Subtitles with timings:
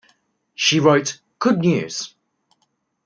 [0.55, 2.15] She wrote: Good news.